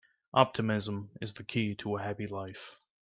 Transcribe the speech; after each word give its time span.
Optimism 0.33 1.11
is 1.21 1.35
the 1.35 1.43
key 1.43 1.75
to 1.75 1.95
a 1.97 2.01
happy 2.01 2.25
life. 2.25 2.75